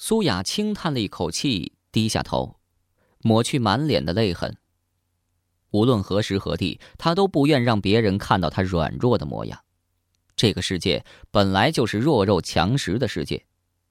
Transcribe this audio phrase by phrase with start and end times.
[0.00, 2.60] 苏雅轻叹了一口气，低下头，
[3.18, 4.56] 抹去满脸的泪痕。
[5.70, 9.60] 无论何时何地，她都不愿让别人看到她软弱的模样。
[10.36, 13.44] 这个世界本来就是弱肉强食的世界，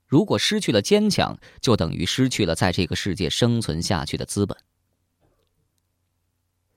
[0.08, 4.58] 如果失去了坚强，就等于失去了在这个世界生存下去的资本。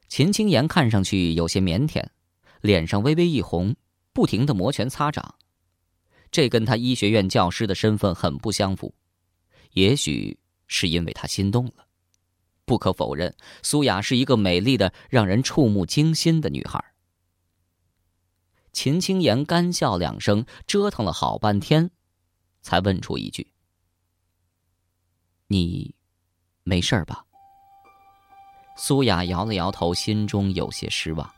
[0.08, 2.04] 秦青言看上去有些腼腆，
[2.62, 3.76] 脸上微微一红，
[4.12, 5.36] 不停的摩拳擦掌，
[6.32, 8.92] 这跟他医学院教师的身份很不相符。
[9.72, 11.86] 也许是因为他心动了。
[12.64, 16.84] 不可否认，苏雅是一个美丽的、让人触目惊心的女孩。
[18.72, 21.90] 秦青言干笑两声，折腾了好半天，
[22.62, 23.52] 才问出一句
[25.48, 25.94] ：“你
[26.62, 27.24] 没事吧？”
[28.78, 31.28] 苏雅摇了摇头，心中有些失望。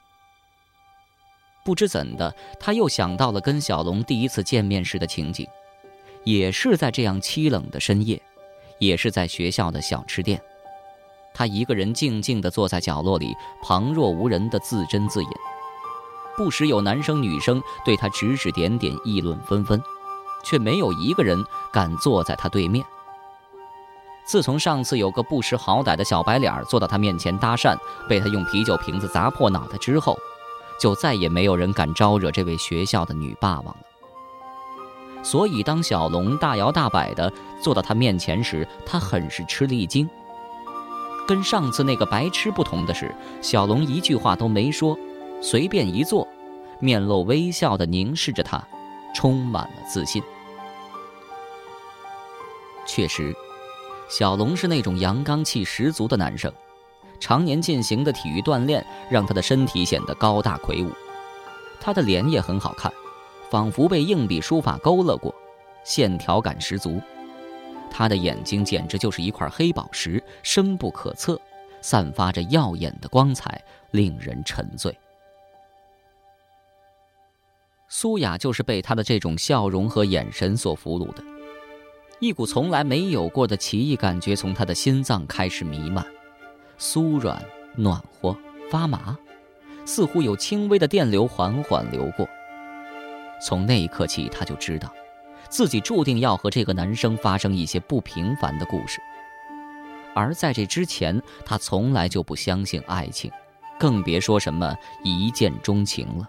[1.65, 5.49] 不知怎的，她又想到了跟小龙第一次见面时的情景。
[6.25, 8.21] 也是在这样凄冷的深夜，
[8.79, 10.41] 也是在学校的小吃店，
[11.35, 15.29] 他一个人静静地坐在角落里，旁若无人的自斟自饮。
[16.37, 19.83] 不时有男生女生对他指指点点，议论纷纷，
[20.43, 22.85] 却没有一个人敢坐在他对面。
[24.25, 27.77] 自从上次有个不识好歹的小白脸坐到他面前搭讪，
[28.09, 30.17] 被他用啤酒瓶子砸破脑袋之后，
[30.81, 33.85] 就再也没有人敢招惹这位学校的女霸王了。
[35.23, 40.09] 所以，当小龙大摇大摆地坐到他面前时，他很是吃了一惊。
[41.29, 44.99] 跟上次那个白痴不同的是，小龙一句话都没说，
[45.41, 46.27] 随便一坐，
[46.81, 48.63] 面露微笑地凝视着他，
[49.15, 50.21] 充满了自信。
[52.85, 53.33] 确实，
[54.09, 56.53] 小龙是那种阳刚气十足的男生，
[57.21, 60.91] 常年进行的体育锻炼让他的身体显得高大魁梧，
[61.81, 62.93] 他的脸也很好看。
[63.53, 65.35] 仿佛被硬笔书法勾勒过，
[65.85, 66.99] 线条感十足。
[67.91, 71.39] 他的眼睛简直就是一块黑宝石，深不可测，
[71.83, 74.99] 散发着耀眼的光彩，令人沉醉。
[77.89, 81.23] 苏雅就是被他的这种笑容和眼神所俘虏的，
[82.21, 86.03] 一股从来没有过的奇异感觉从他的心脏开始弥漫，
[86.79, 87.45] 酥软、
[87.77, 88.35] 暖和、
[88.71, 89.15] 发麻，
[89.85, 92.27] 似乎有轻微的电流缓缓流过。
[93.45, 94.93] 从那一刻起，他就知道，
[95.49, 99.01] 自己注定要和这个男生发生一些不平凡的故事。
[100.15, 103.31] 而在这之前，他从来就不相信爱情，
[103.79, 106.29] 更别说什么一见钟情了。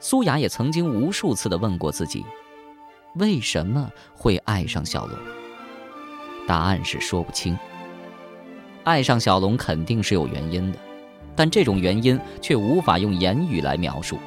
[0.00, 2.24] 苏雅也曾经无数次的问过自己，
[3.14, 5.18] 为什么会爱上小龙？
[6.46, 7.56] 答案是说不清。
[8.84, 10.78] 爱上小龙肯定是有原因的，
[11.36, 14.18] 但这种原因却无法用言语来描述。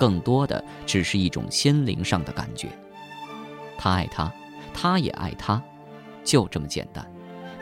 [0.00, 2.70] 更多的只是一种心灵上的感觉。
[3.76, 4.32] 他爱他，
[4.72, 5.62] 他也爱他，
[6.24, 7.06] 就这么简单，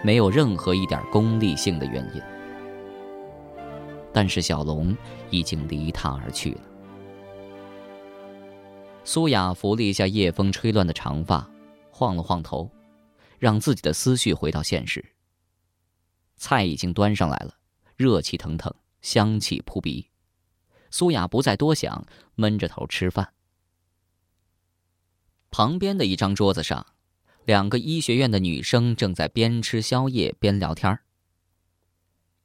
[0.05, 2.23] 没有任何一点功利性的原因。
[4.13, 4.97] 但是小龙
[5.31, 6.61] 已经离他而去了。
[9.03, 11.49] 苏雅拂了一下夜风吹乱的长发，
[11.91, 12.71] 晃了晃头，
[13.39, 15.05] 让自己的思绪回到现实。
[16.37, 17.55] 菜已经端上来了，
[17.97, 18.73] 热气腾腾，
[19.03, 20.08] 香气扑鼻。
[20.91, 23.33] 苏雅不再多想，闷着头吃饭。
[25.51, 26.87] 旁边的一张桌子上，
[27.45, 30.99] 两个医学院的女生正在边吃宵夜边聊天。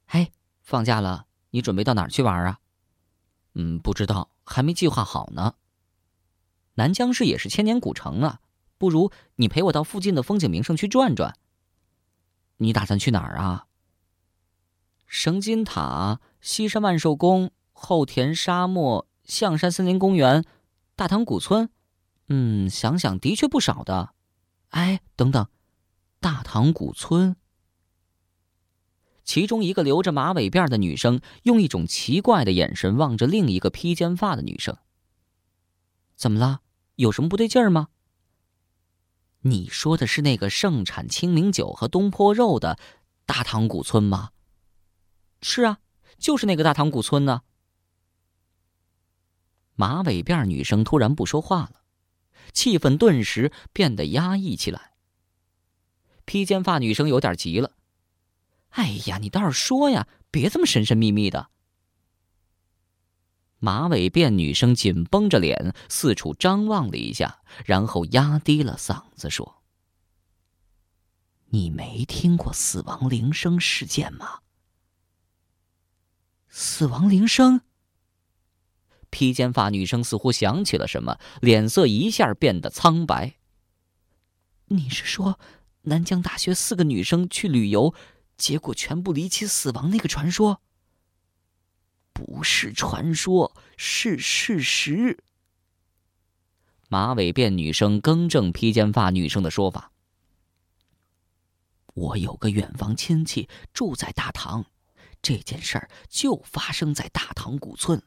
[0.06, 0.32] 嘿，
[0.62, 2.60] 放假了，你准备到哪儿去玩啊？
[3.54, 5.54] 嗯，不知道，还没计划好呢。
[6.74, 8.40] 南疆市也是千年古城啊，
[8.78, 11.36] 不如你陪我到附近的风景名胜区转转。
[12.56, 13.66] 你打算去哪儿啊？
[15.06, 17.52] 绳金塔、西山万寿宫。
[17.74, 20.44] 后田沙漠、象山森林公园、
[20.96, 21.68] 大唐古村，
[22.28, 24.14] 嗯，想想的确不少的。
[24.70, 25.46] 哎，等等，
[26.20, 27.36] 大唐古村。
[29.24, 34.76] 其中一个留着马尾辫的女生用一种奇怪的眼神望着另一个披肩发的女生。
[36.16, 36.60] 怎么了？
[36.96, 37.88] 有什么不对劲儿吗？
[39.40, 42.78] 你说的是那个盛产清明酒和东坡肉的
[43.26, 44.30] 大唐古村吗？
[45.42, 45.78] 是啊，
[46.18, 47.42] 就是那个大唐古村呢。
[49.74, 51.82] 马尾辫女生突然不说话了，
[52.52, 54.92] 气氛顿时变得压抑起来。
[56.24, 57.72] 披肩发女生有点急了
[58.70, 61.50] ：“哎呀，你倒是说呀，别这么神神秘秘的。”
[63.58, 69.62] 马尾辫女生紧绷着脸，四处张望了一下，然后压低了嗓子说
[71.48, 74.40] ：“你没听过死亡铃声事件吗？”
[76.48, 77.62] 死亡铃声。
[79.14, 83.36] 披肩发女生似乎想起了什么，脸色一下变得苍白。
[84.66, 85.38] 你是说，
[85.82, 87.94] 南疆大学四个女生去旅游，
[88.36, 90.60] 结果全部离奇死亡那个传说？
[92.12, 95.22] 不是传说，是事实。
[96.88, 99.92] 马尾辫女生更正披肩发女生的说法。
[101.94, 104.64] 我有个远房亲戚住在大唐，
[105.22, 108.02] 这件事儿就发生在大唐古村。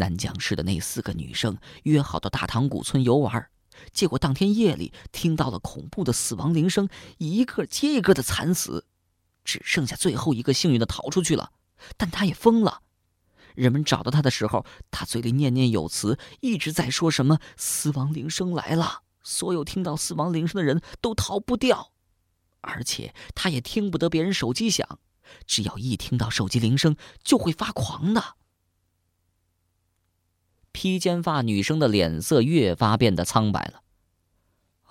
[0.00, 3.50] 南疆市的那四个女生约好到大唐古村游玩，
[3.92, 6.88] 结果当天夜里听到了恐怖的死亡铃声，
[7.18, 8.86] 一个接一个的惨死，
[9.44, 11.52] 只剩下最后一个幸运的逃出去了，
[11.98, 12.80] 但他也疯了。
[13.54, 21.92] 人们找到他的时候，他嘴里念念有词，一直在说什么“死亡铃声来了”，所有听到死亡铃声的人都逃不掉，
[22.62, 24.98] 而且他也听不得别人手机响，
[25.46, 28.36] 只要一听到手机铃声就会发狂的。
[30.72, 33.82] 披肩发女生的脸色越发变得苍白了。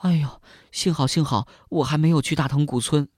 [0.02, 0.42] 哎呦，
[0.72, 3.10] 幸好幸好，我还没有去大唐古村。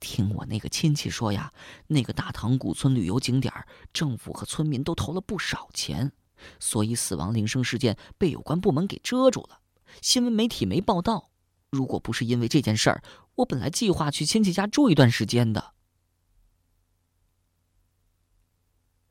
[0.00, 1.52] 听我那个亲戚说呀，
[1.86, 3.52] 那个大唐古村旅游景点，
[3.92, 6.12] 政府和村民都投了不少钱，
[6.60, 9.60] 所以死亡铃声事件被有关部门给遮住了，
[10.02, 11.30] 新闻媒体没报道。
[11.70, 13.02] 如果不是因为这件事儿，
[13.36, 15.72] 我本来计划去亲戚家住一段时间的。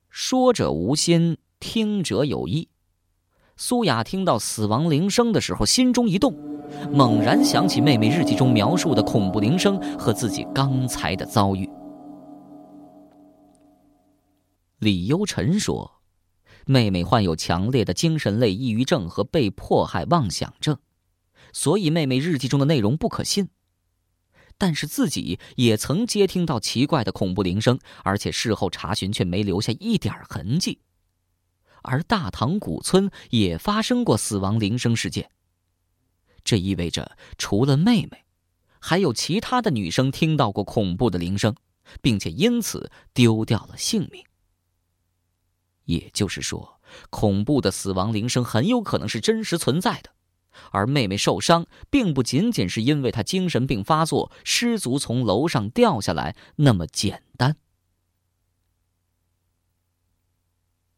[0.09, 1.37] 说者无心。
[1.63, 2.67] 听者有意，
[3.55, 6.35] 苏雅听到死亡铃声的时候，心中一动，
[6.91, 11.69] 猛然想起妹妹日记中描述的恐怖铃声和自己刚才的遭遇。
[14.79, 16.01] 李优辰说，
[16.65, 20.77] 妹妹患有强烈的精神类抑郁症和被迫害妄想症，
[21.53, 23.47] 所以妹妹日记中的内容不可信。
[24.57, 30.79] 但是自己也曾接听到奇怪的恐怖铃声，而且事后查询却没留下一点痕迹。
[31.83, 35.29] 而大唐古村也发生过死亡铃声事件。
[36.43, 38.25] 这意味着，除了妹妹，
[38.79, 41.55] 还有其他的女生听到过恐怖的铃声，
[42.01, 44.25] 并且因此丢掉了性命。
[45.85, 50.11] 也就是说，恐怖的死亡铃声很有可能是真实存在的，
[50.71, 57.57] 而妹妹受伤，并不仅仅是因为她精神病发作、失足从楼上掉下来那么简单。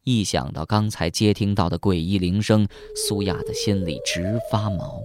[0.06, 2.64] 一想到刚才接听到的诡异铃声，
[2.94, 5.02] 苏亚的心里直发毛。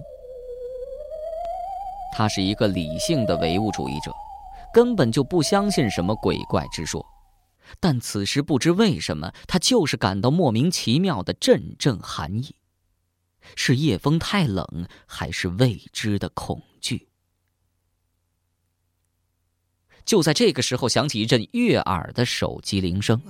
[2.14, 4.12] 他是一个理性的唯物主义者，
[4.72, 7.04] 根本就不相信什么鬼怪之说。
[7.80, 12.54] 但此时不知为什么，他就是感到莫名其妙的阵阵寒意，
[13.56, 17.08] 是夜风太冷，还是未知的恐惧？
[20.04, 23.20] 就在这个时候，响起一阵悦耳的手机铃声。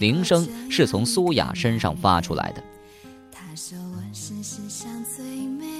[0.00, 2.62] 铃声是从苏雅身上发出来的，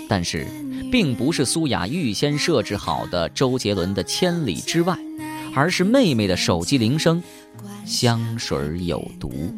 [0.08, 0.46] 但是，
[0.90, 4.94] 并不是苏雅预先设置好的周杰伦的《千里之外》，
[5.54, 7.22] 而是妹妹的手机铃声。
[7.84, 9.54] 香水有毒。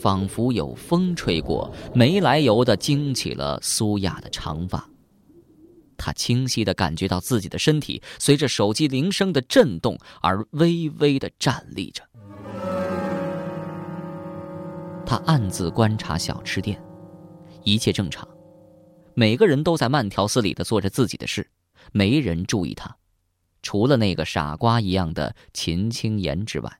[0.00, 4.88] 仿佛有风吹过，没来由的惊起了苏雅的长发。
[5.96, 12.02] 她清晰的感觉到自己的身体随着手机铃声的震动而微微的站立着。
[15.04, 16.78] 他暗自观察小吃店，
[17.64, 18.28] 一切正常，
[19.14, 21.50] 每个人都在慢条斯理的做着自己的事，
[21.92, 22.94] 没人注意他，
[23.62, 26.70] 除了那个傻瓜一样的秦青言之外。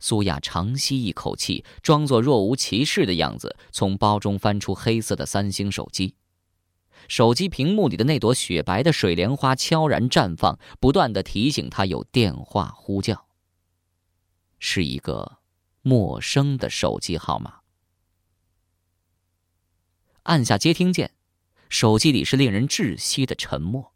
[0.00, 6.14] 苏雅长吸一口气，装作若无其事的样子，从包中翻出黑色的三星手机。
[7.08, 13.26] 手机屏幕里的那朵雪白的水莲花悄然绽放，不断的提醒她有电话呼叫。
[14.58, 15.38] 是一个
[15.82, 17.60] 陌生的手机号码。
[20.24, 21.14] 按下接听键，
[21.68, 23.94] 手机里是令人窒息的沉默。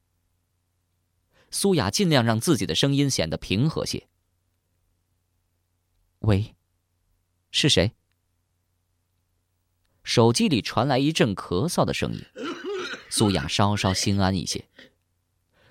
[1.50, 4.08] 苏雅尽量让自己的声音显得平和些。
[6.22, 6.54] 喂，
[7.50, 7.96] 是谁？
[10.04, 12.24] 手机里传来一阵咳嗽的声音，
[13.10, 14.68] 苏雅稍稍心安一些。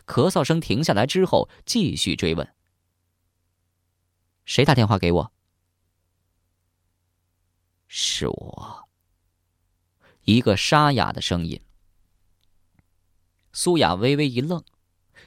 [0.06, 2.54] 咳嗽声停下来之后，继续追问
[4.44, 5.32] ：“谁打电话给我？”
[7.88, 8.90] 是我。
[10.24, 11.62] 一个沙哑的声音。
[13.54, 14.64] 苏雅微微一愣，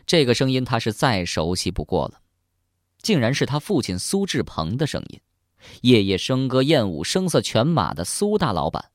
[0.04, 2.20] 这个声音她是再熟悉不过了。
[3.04, 5.20] 竟然是他父亲苏志鹏的声音，
[5.82, 8.90] 夜夜笙歌艳舞、声色犬马的苏大老板，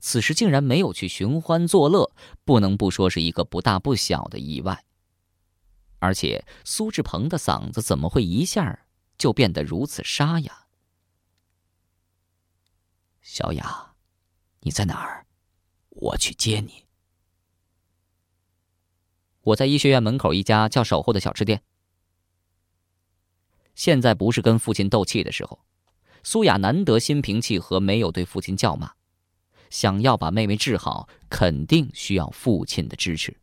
[0.00, 2.12] 此时竟然没有去寻欢作乐，
[2.44, 4.84] 不能不说是一个不大不小的意外。
[6.00, 8.80] 而且苏志鹏的嗓子怎么会一下
[9.16, 10.66] 就变得如此沙哑？
[13.20, 13.94] 小雅，
[14.62, 15.24] 你在哪儿？
[15.90, 16.86] 我去接你。
[19.42, 21.62] 我在医学院门口一家叫“守候”的小吃店。
[23.74, 25.60] 现在不是跟父亲斗气的时候，
[26.22, 28.92] 苏雅难得心平气和，没有对父亲叫骂。
[29.70, 33.34] 想要把妹妹治好，肯定需要父亲的支持。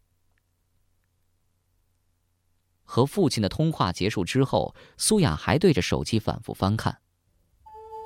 [2.83, 7.00] 和父亲的通话结束之后，苏雅还对着手机反复翻看。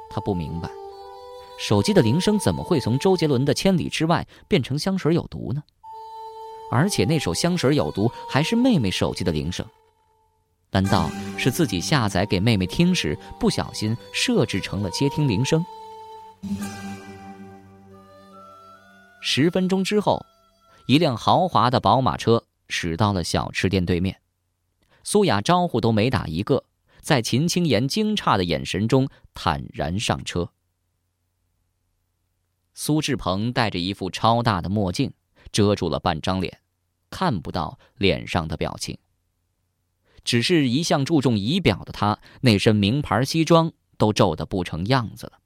[0.09, 0.69] 她不明白，
[1.59, 5.63] 手机的铃声怎么会从周杰伦的《千里之外》变成香水有毒呢？
[6.71, 9.65] 而且那首香水有毒还是妹妹手机的铃声，
[10.73, 15.63] 难道是自己下载给妹妹听时不小心设置成了接听铃声？
[19.21, 20.25] 十分钟之后，
[20.87, 24.19] 一辆豪华的宝马车驶到了小吃店对面。
[25.03, 26.65] 苏雅招呼都没打一个，
[27.01, 30.49] 在秦青言惊诧的眼神中坦然上车。
[32.73, 35.13] 苏志鹏戴着一副超大的墨镜，
[35.51, 36.59] 遮住了半张脸，
[37.11, 38.97] 看不到脸上的表情。
[40.23, 45.39] 只是一向注重仪表的他，那身名牌西装都皱得不成样子了。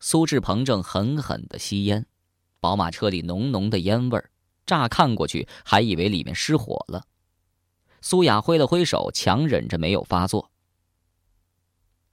[0.00, 2.06] 苏志鹏正狠狠的吸烟，
[2.60, 4.30] 宝马车里浓浓的烟味儿，
[4.66, 7.06] 乍看过去还以为里面失火了。
[8.00, 10.50] 苏雅挥了挥手，强忍着没有发作。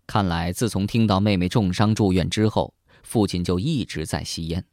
[0.06, 4.66] 看来自从听到妹妹重伤住院之后，父亲就一直在吸烟，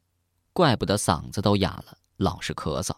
[0.52, 2.94] 怪不得嗓子都哑了，老是咳嗽。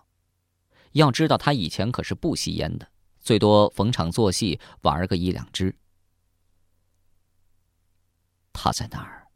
[0.92, 2.88] 要知道他以前可是不吸烟的，
[3.20, 5.74] 最多逢场作戏玩个一两支。
[8.52, 9.28] 他在哪儿？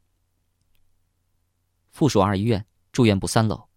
[1.91, 3.69] 附属二医院住院部三楼。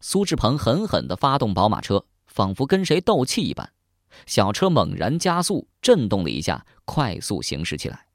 [0.00, 3.70] 苏志鹏狠狠的发动宝马车，仿佛跟谁斗气一般，
[4.26, 8.06] 小车猛然加速，震动了一下，快速行驶起来。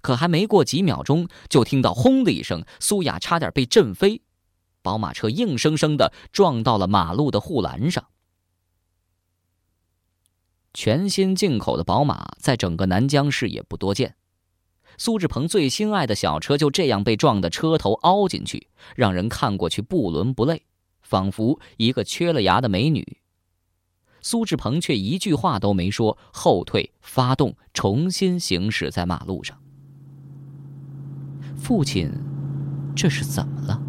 [0.00, 4.22] 可还没过几秒钟，就听到“轰”的一声，苏雅差点被震飞，
[4.82, 8.04] 宝马车硬生生的撞到了马路的护栏上。
[10.74, 14.16] 全新进口的宝马，在整个南江市也不多见。
[14.98, 20.64] 苏志鹏最心爱的小车就这样被撞得车头凹进去，让人看过去不伦不类，
[21.00, 23.18] 仿佛一个缺了牙的美女。
[24.20, 29.58] 苏志鹏却一句话都没说，后退发动，重新行驶在马路上。
[31.56, 32.10] 父亲，
[32.94, 33.82] 这是怎么了？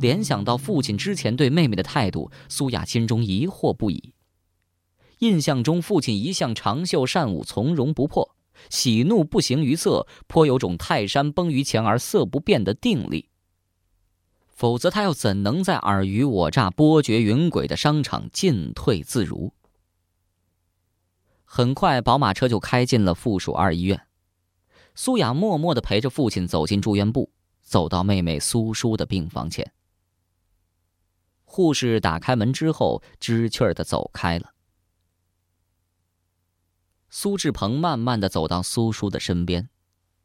[0.00, 4.12] 联想到父亲之前对妹妹的态度，苏雅心中疑惑不已。
[5.20, 8.36] 印象中，父亲一向长袖善舞，从容不迫。
[8.70, 13.30] 喜怒不形于色，颇有种泰山崩于前而色不变的定力。
[14.48, 19.52] 否则，他又怎能在尔虞我诈、波谲云诡的商场进退自如？
[21.44, 24.00] 很快，宝马车就开进了附属二医院。
[24.94, 27.30] 苏雅默默的陪着父亲走进住院部，
[27.62, 29.72] 走到妹妹苏叔的病房前。
[31.54, 34.54] 护士打开门之后，知趣儿的走开了。
[37.08, 39.70] 苏志鹏慢慢的走到苏叔的身边，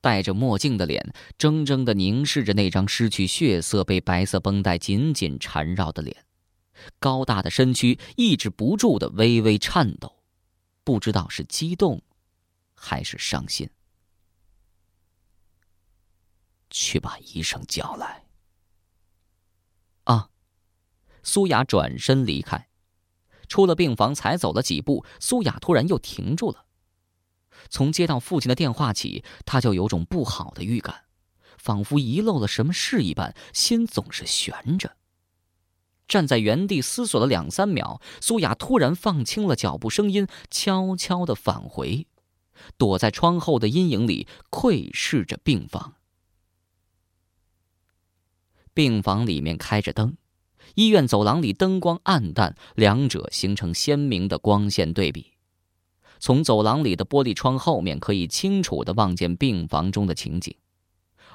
[0.02, 6.26] 戴着墨镜的脸怔怔的凝视着那张失去血色、被白色绷带紧紧缠绕的脸，
[6.98, 10.24] 高大的身躯抑制不住的微微颤抖，
[10.84, 12.02] 不知道是激动，
[12.74, 13.70] 还是伤心。
[16.72, 18.29] 去把医生叫来。
[21.24, 22.70] 苏雅转身离开，
[23.48, 26.66] 出了病房才走了几步，苏雅突然又停住了。
[27.70, 31.04] 从接到父亲的电话起，他就有种不好的预感，
[31.58, 34.96] 仿佛遗漏了什么事一般，心总是悬着。
[36.08, 42.08] 站在原地思索了两三秒，苏雅突然放轻了脚步声音，悄悄的返回，
[42.78, 45.96] 躲在窗后的阴影里窥视着病房。
[48.74, 50.18] 病房里面开着灯，
[50.76, 55.34] 医院走廊里灯光暗淡，两者形成鲜明的光线对比。
[56.20, 60.56] 从走廊里的玻璃窗后面，可以清楚的望见病房中的情景，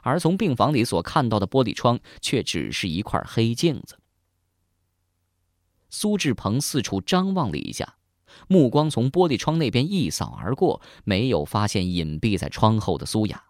[0.03, 3.99] 而从病房里所看到的玻璃窗，却只是一块黑镜子。
[5.89, 7.97] 苏志鹏四处张望了一下，
[8.49, 13.43] 目光从玻璃窗那边一扫而过，没有发现隐蔽在窗后的苏雅，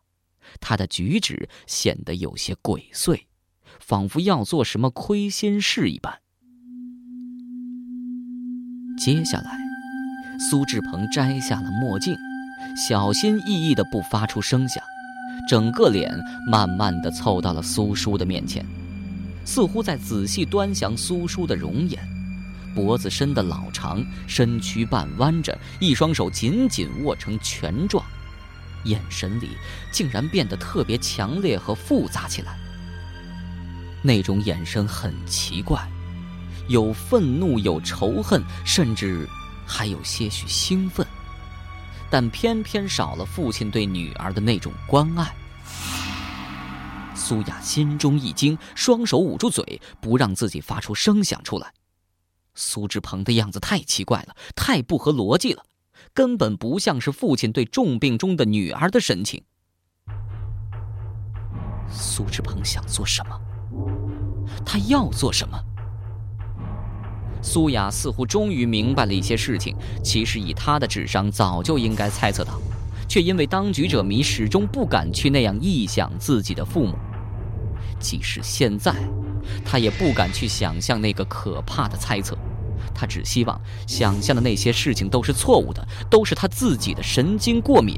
[0.61, 3.23] 他的举止显得有些鬼祟，
[3.87, 6.15] 仿佛要做什么亏心事一般。
[8.97, 9.59] 接下来。
[10.51, 12.17] 苏志鹏摘下了墨镜，
[12.89, 14.83] 小心翼翼的不发出声响，
[15.49, 16.13] 整个脸
[16.51, 18.67] 慢慢的凑到了苏叔的面前，
[19.45, 22.03] 似乎在仔细端详苏叔的容颜。
[22.75, 28.05] 脖子伸得老长，身躯半弯着，一双手紧紧握成拳状，
[28.87, 29.51] 眼神里
[29.93, 32.59] 竟然变得特别强烈和复杂起来。
[34.07, 35.91] 那种眼神很奇怪，
[36.69, 39.27] 有愤怒，有仇恨，甚至
[39.67, 41.07] 还有些许兴奋，
[42.11, 45.35] 但偏偏少了父亲对女儿的那种关爱。
[47.15, 51.73] 苏雅心中一惊，双手捂住嘴，不让自己发出声响出来。
[52.55, 55.65] 苏志鹏的样子太奇怪了，太不合逻辑了，
[56.13, 59.43] 根本不像是父亲对重病中的女儿的神情。
[61.89, 63.41] 苏志鹏想做什么？
[64.65, 65.59] 他要做什么？
[67.43, 72.61] 苏雅似乎终于明白了一些事情，其实以他的智商早就应该猜测到，
[73.09, 76.95] 却因为当局者迷，始终不敢去那样臆想自己的父母。
[77.99, 78.95] 即使现在。
[79.63, 82.35] 他也不敢去想象那个可怕的猜测，
[82.95, 87.95] 他只希望想象的那些事情都是错误的，都是他自己的神经过敏。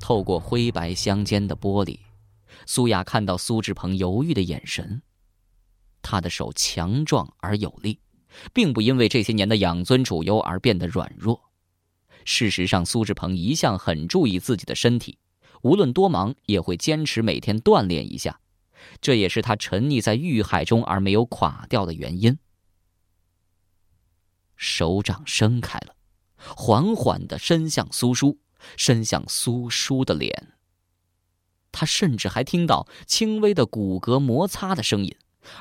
[0.00, 1.96] 透过灰白相间的玻璃，
[2.66, 5.02] 苏雅看到苏志鹏犹豫的眼神。
[6.02, 7.98] 他的手强壮而有力，
[8.52, 11.50] 并不因为这些年的养尊处优而变得软弱。
[12.24, 15.18] 事实上，苏志鹏一向很注意自己的身体。
[15.62, 18.40] 无论多忙，也会坚持每天锻炼一下，
[19.00, 22.38] 这也是他沉溺在欲海中而没有垮掉的原因。
[24.56, 25.96] 手掌伸开了，
[26.36, 28.38] 缓缓的伸向苏叔，
[28.76, 30.52] 伸向苏叔的脸。
[31.74, 35.14] 他甚至还听到轻微的骨骼摩擦的声音，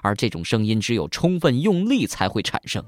[0.03, 2.85] 而这种声音只有充分用力才会产生。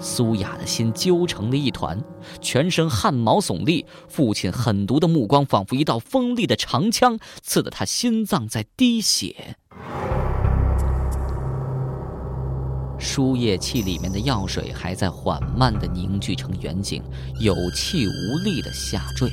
[0.00, 2.02] 苏雅的心揪成了一团，
[2.40, 3.86] 全身汗毛耸立。
[4.08, 9.56] 父亲狠毒的目光仿佛一道锋利的长枪，刺得他心脏在滴血。
[12.98, 17.00] 输液器里面的药水还在缓慢的凝聚成圆形，
[17.40, 19.30] 有气无力的下坠。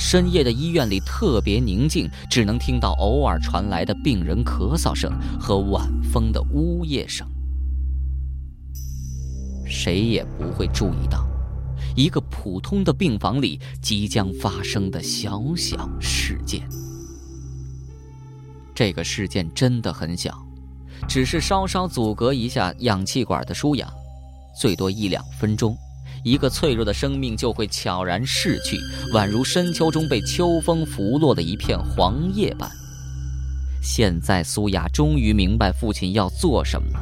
[0.00, 7.24] 深夜的医院里特别宁静，只能听到偶尔传来的病人咳嗽声和晚风的呜咽声。
[9.66, 11.28] 谁也不会注意到，
[11.94, 16.66] 一个普通的病房里即将发生的小小事件。
[18.74, 20.34] 这个事件真的很小，
[21.06, 23.88] 只是稍稍阻隔一下氧气管的输氧，
[24.58, 25.76] 最多一两分钟，
[26.22, 28.76] 一个脆弱的生命就会悄然逝去，
[29.12, 32.70] 宛如深秋中被秋风拂落的一片黄叶般。
[33.82, 37.00] 现在，苏雅终于明白父亲要做什么了。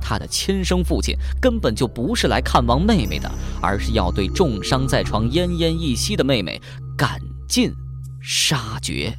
[0.00, 6.60] 他的亲生父亲根本就不是来看望妹妹的，而是要对重伤在床、奄奄一息的妹妹
[6.96, 7.72] 赶尽
[8.20, 9.12] 杀绝。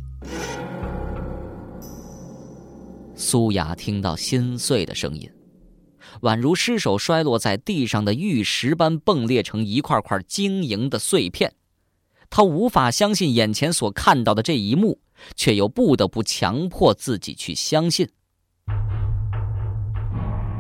[3.16, 5.30] 苏雅听到心碎的声音，
[6.22, 11.54] 宛如失手摔落在地上的玉石般崩裂成一块块晶莹的碎片。
[12.30, 15.00] 他无法相信眼前所看到的这一幕，
[15.36, 18.10] 却又不得不强迫自己去相信。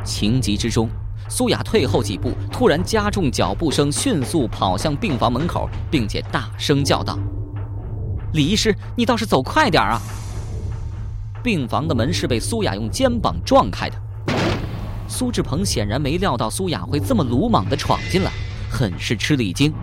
[0.05, 0.89] 情急之中，
[1.29, 7.19] 苏雅退后几步，突然加重脚步声，迅速跑向病房门口，并且大声叫道
[8.31, 9.99] ：“李医师，你倒是走快点啊！”
[11.43, 14.01] 病房的门是被苏雅用肩膀撞开的。
[15.07, 18.31] 苏志鹏显然没料到苏雅会这么鲁莽地闯进来，
[18.69, 19.73] 很是吃了一惊，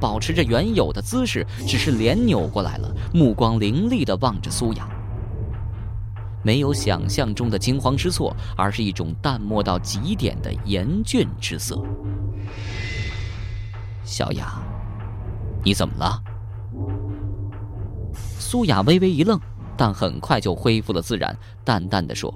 [0.00, 4.88] 保持着原有的姿势，只是脸扭过来了，目光凌厉地望着苏雅。
[6.42, 11.82] 没有想象中的惊慌失措，而是一种淡漠到极点的严峻之色。
[14.04, 14.62] 小雅，
[15.64, 16.22] 你怎么了？
[18.38, 19.40] 苏雅微微一愣，
[19.74, 21.34] 但很快就恢复了自然，
[21.64, 22.32] 淡淡的说：“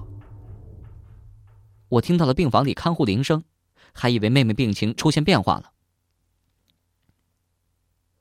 [1.88, 3.44] 我听到了病房里看护铃声，
[3.92, 5.72] 还以为妹妹病情出现变化了。”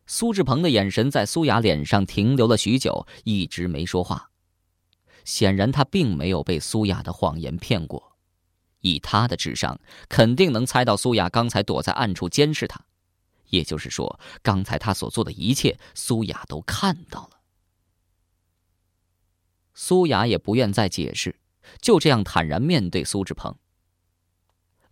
[0.09, 4.31] 苏志鹏的眼神在苏雅脸上停留了许久，一直没说话。
[5.25, 8.15] 显然，他并没有被苏雅的谎言骗过。
[8.79, 9.77] 以他的智商，
[10.07, 12.79] 肯定能猜到苏雅刚才躲在暗处监视他。
[13.49, 17.41] 也就是说，刚才他所做的一切，苏雅都看到了。
[19.73, 21.37] 苏雅也不愿再解释，
[21.81, 23.55] 就这样坦然面对苏志鹏。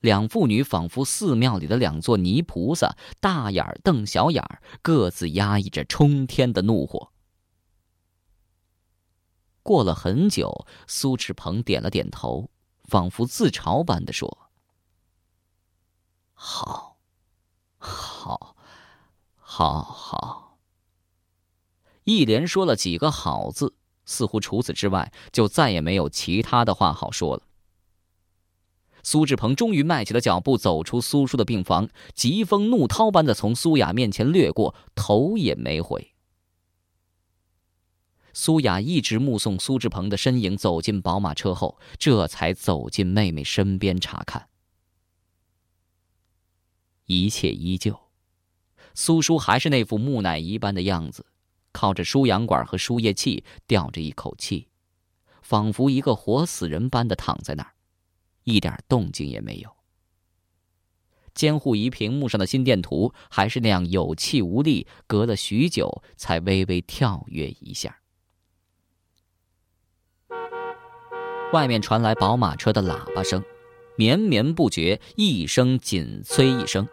[0.02, 4.44] 两妇女仿佛寺庙里的两座泥菩萨，大眼瞪小眼
[4.82, 7.12] 各自压抑着冲天的怒火。
[9.64, 12.52] 过了很久，苏志鹏点了点头，
[12.84, 14.52] 仿佛自嘲般的说
[16.36, 16.98] ：“好，
[17.80, 18.56] 好，
[19.38, 20.60] 好好。
[22.04, 23.74] 一连说了几个“好”字，
[24.06, 27.44] 似乎除此之外就再也没有其他的话好说了。
[29.04, 36.13] 苏志鹏终于迈起了脚步，走出苏叔的病房，疾风怒涛般的从苏雅面前掠过，头也没回。
[38.34, 44.50] 苏雅一直目送苏志鹏的身影走进宝马车后，这才走进妹妹身边查看。
[47.06, 47.98] 一切依旧，
[48.96, 51.28] 苏叔还是那副木乃伊般的样子，
[51.76, 54.70] 靠着输氧管和输液器吊着一口气，
[55.42, 57.74] 仿佛一个活死人般的躺在那儿，
[58.46, 59.70] 一点动静也没有。
[61.34, 68.00] 监护仪屏幕上的心电图还是那样有气无力，隔了许久才微微跳跃一下。
[71.52, 73.44] 外面传来宝马车的喇叭声，
[73.98, 76.88] 绵绵不绝，一声紧催一声。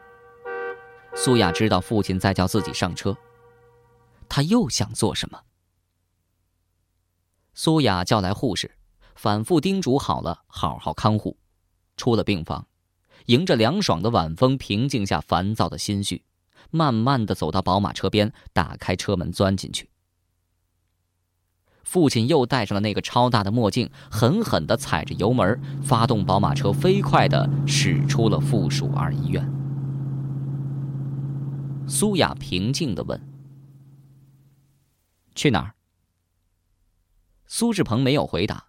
[1.14, 3.16] 苏雅知道父亲在叫自己上车，
[4.34, 5.42] 他又想做什么？
[7.52, 8.78] 苏雅叫来护士，
[9.14, 11.36] 反复叮嘱好了，好好看护。
[11.98, 12.66] 出了病房，
[13.26, 16.24] 迎着凉爽的晚风，平静下烦躁的心绪，
[16.70, 19.90] 慢慢的走到宝马车边，打开车门，钻进去。
[21.84, 29.46] 父亲又戴上了那个超大的墨镜，狠狠的踩着油门，发动宝马车，飞快的驶出了附属二医院。
[31.86, 33.20] 苏雅平静的问
[35.34, 35.74] ：“去哪儿？”
[37.46, 38.68] 苏志鹏没有回答，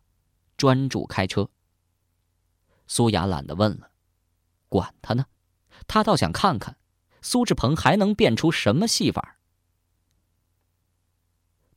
[0.58, 1.50] 专注开车。
[2.86, 3.92] 苏雅懒得问了，
[4.68, 5.26] 管他呢，
[5.88, 6.78] 他倒想看看
[7.22, 9.40] 苏志鹏还能变出什么戏法。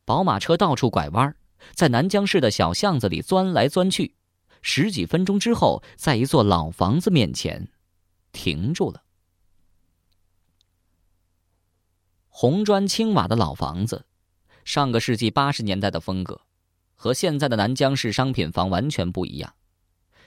[0.04, 1.36] 宝马车到处拐弯，
[1.74, 4.16] 在南江市的小巷子里钻来钻去，
[4.60, 7.70] 十几分钟之后，在一座老房子面前
[8.32, 9.04] 停住了。
[12.28, 14.06] 红砖青瓦的老房子，
[14.66, 16.40] 上个世纪八十年代的风格，
[16.96, 19.54] 和现在的南江市商品房完全不一样。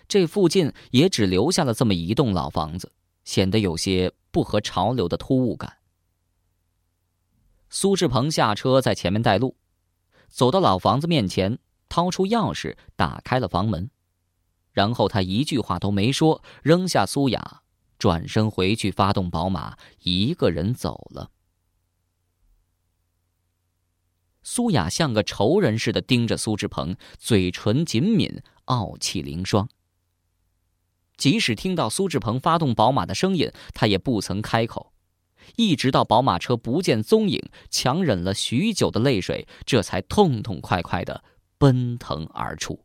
[0.07, 2.89] 这附近也只留下了这么一栋老房子，
[3.25, 5.79] 显得有些不合潮流的突兀感。
[7.69, 9.57] 苏志鹏下车，在前面带路。
[10.29, 13.91] 走到老房子面前，掏出钥匙打开了房门，
[14.71, 17.61] 然后他一句话都没说，扔下苏雅，
[17.97, 21.29] 转身回去发动宝马，一个人走了。
[24.51, 29.69] 苏雅像个仇人似的盯着苏志鹏，嘴唇紧抿，傲气凌霜。
[31.17, 34.91] 即使听到苏志鹏发动宝马的声音，他也不曾开口。
[35.55, 41.23] 一直到宝马车不见踪影，强忍了许久的泪水，这才痛痛快快的
[41.59, 42.83] 奔腾而出。